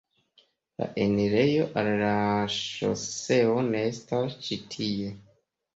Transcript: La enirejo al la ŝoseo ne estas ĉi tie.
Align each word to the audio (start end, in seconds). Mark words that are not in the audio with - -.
La 0.83 0.87
enirejo 1.03 1.67
al 1.83 1.91
la 2.01 2.15
ŝoseo 2.55 3.55
ne 3.73 3.87
estas 3.95 4.39
ĉi 4.49 4.63
tie. 4.75 5.17